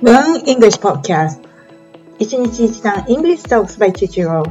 [0.00, 1.40] Learn English Podcast
[2.20, 4.48] 一日一単 English Talks by Chichiro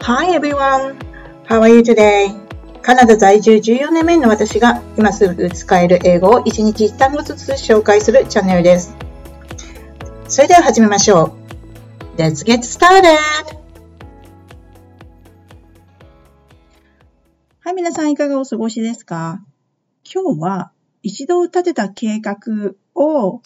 [0.00, 0.96] Hi everyone!
[1.46, 2.34] How are you today?
[2.82, 8.96] カナダ在住14年目の私が今すぐ使える英語を一日一単語ずつ紹介するチャンネルです。
[10.26, 11.36] それでは始めましょ
[12.16, 12.20] う。
[12.20, 13.04] Let's get started!
[17.60, 19.40] はい、皆さんいかがお過ごしですか
[20.12, 20.72] 今日は
[21.04, 23.42] 一度立てた計画を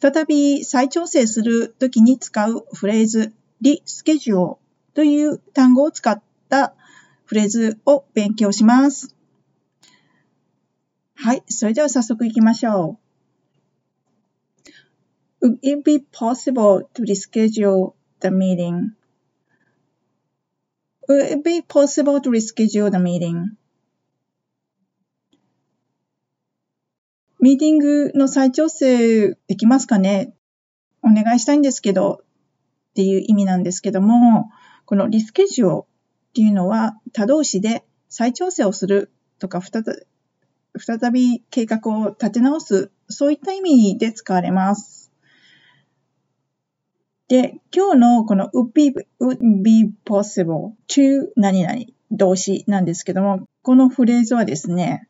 [0.00, 4.56] 再び再調整するときに使うフレーズ、リスケジュール
[4.94, 6.74] という単語を使った
[7.24, 9.14] フレーズを勉強します。
[11.14, 12.98] はい、それでは早速行きましょ
[15.42, 15.46] う。
[15.46, 18.90] Would it be possible to reschedule the meeting?
[21.08, 23.56] Would it be possible to reschedule the meeting?
[27.40, 30.34] ミーティングの再調整できますかね？
[31.02, 34.50] お願いしたいんですけどっていう意味なんですけども、
[34.86, 35.86] このリスケジュールっ
[36.34, 45.12] ていうのは他動詞で再調整をするとか再び計画を立て直す、そういった意味で使われます。
[47.28, 55.08] で、今日のこの would be, would be possible to 何々動詞なんですけども、このフレーズはですね、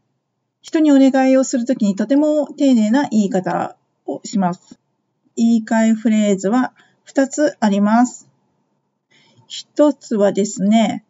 [0.61, 4.79] 人にお願いをするときにとても丁寧な言い方をします。
[5.37, 6.73] 言い換えフレーズは
[7.07, 8.29] 2つあります。
[9.49, 11.05] 1つはですね、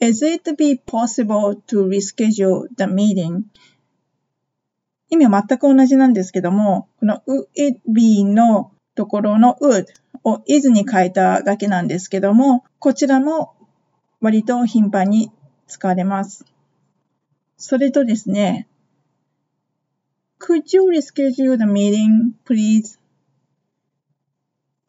[0.00, 3.44] Is it be possible to reschedule the meeting?
[5.08, 9.86] 意味は全く同じなんですけども、この would it be のところの would
[10.24, 13.54] を is に変えただけなんですけども、こちらも
[14.20, 15.30] 割と頻繁に
[15.66, 16.44] 使われます。
[17.56, 18.68] それとですね、
[20.38, 22.98] Could you reschedule the meeting, please?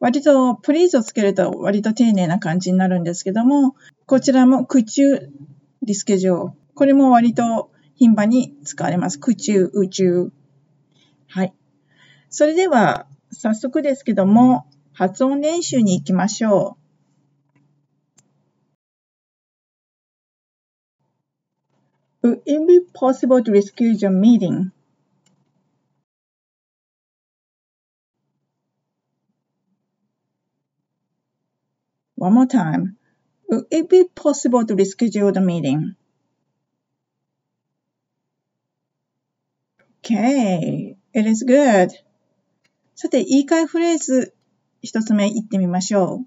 [0.00, 3.74] 割と please をつけると割と丁寧な感じになるんですけども、
[4.06, 5.32] こちらも could you
[5.84, 9.18] reschedule これも割と頻繁に使われます。
[9.18, 10.32] could you, 宇宙。
[11.26, 11.54] はい。
[12.30, 16.77] それでは早速ですけども、発音練習に行きましょう。
[22.22, 24.72] Would it be possible to reschedule a meeting?
[32.16, 32.96] One more time.
[33.48, 35.94] Would it be possible to reschedule the meeting?
[40.04, 41.90] Okay, it is good.
[42.96, 44.34] さて、言い換えフレーズ
[44.82, 46.24] 一つ目言ってみましょ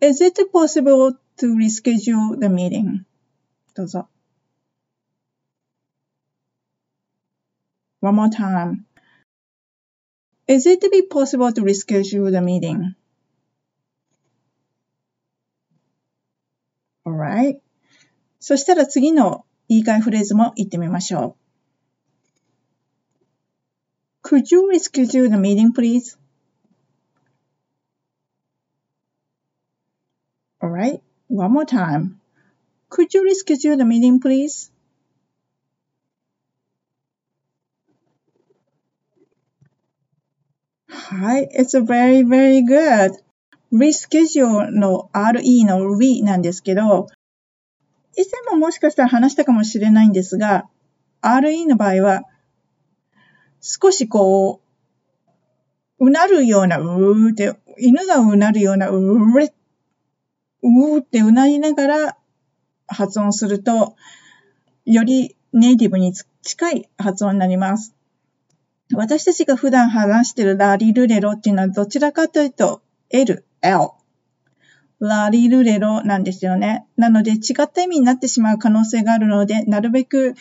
[0.00, 0.04] う。
[0.04, 3.04] Is it possible to reschedule the meeting?
[3.74, 4.08] どうぞ。
[8.00, 8.86] One more time.
[10.46, 12.94] Is it to be possible to reschedule the meeting?
[17.06, 17.60] Alright.
[18.40, 21.36] そしたら次の言い換えフレーズも言ってみましょ
[24.22, 24.28] う。
[24.28, 26.18] Could you reschedule the meeting, please?
[30.62, 31.00] Alright.
[31.28, 32.20] One more time.
[32.90, 34.70] Could you reschedule the meeting, please?
[41.10, 43.12] Hi, it's very, very good.
[43.72, 47.06] reschedule の re の re なんですけど、
[48.14, 50.68] 以前ももしかしたら話したかもしれないんですが、
[51.22, 52.24] re の場合は、
[53.62, 54.60] 少しこ
[55.98, 59.54] う、うなるような、うーって、犬がうなるような、うーれ、
[60.62, 62.16] うーってうなりながら
[62.86, 63.96] 発音すると、
[64.84, 67.97] よりネイティブに近い発音になります。
[68.94, 73.90] 私たちが普段話しているラリルレロっていうのはどちらかというと L、L。
[75.00, 76.86] ラリルレロなんですよね。
[76.96, 80.34] なので違った意味になってしまう可能性があるので、なるべく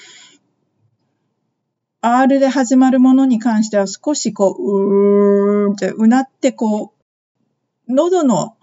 [2.02, 6.94] R で始まるものに関しては少しこう、うーってうなってこ
[7.88, 8.56] う、喉の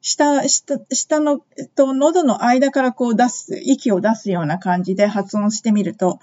[0.00, 1.40] 下、下、下の、
[1.74, 6.20] と喉の間からこう出す、息を出すような感じで発音してみると、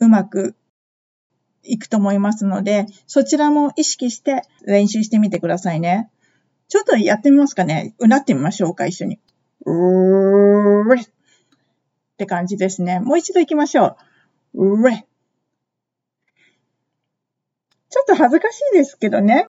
[0.00, 0.56] うまく
[1.64, 6.10] いくと思いますので、そちらも意識して練習してみてくださいね。
[6.68, 7.94] ちょっとやってみますかね。
[7.98, 9.20] うなってみましょうか、一緒に。
[9.66, 11.06] うーれっ
[12.16, 13.00] て感じですね。
[13.00, 13.96] もう一度行きましょ
[14.54, 14.76] う。
[14.76, 15.06] うれ。
[17.90, 19.46] ちょっと恥ずかしいですけどね。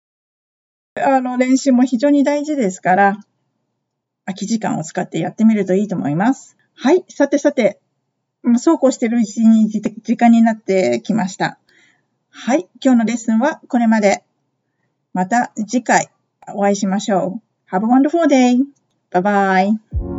[0.96, 3.18] あの、練習も非常に大事ですから、
[4.26, 6.58] 空き時間を使ってやってみるといいと思います。
[6.74, 7.06] はい。
[7.10, 7.80] さてさて、
[8.58, 11.60] そうこうしてるうちに時間になってきました。
[12.32, 12.68] はい。
[12.84, 14.24] 今日のレッスンはこれまで。
[15.14, 16.10] また次回
[16.56, 17.42] お会いしましょ
[17.72, 17.76] う。
[17.76, 18.58] Have a wonderful day.
[19.12, 20.11] Bye bye.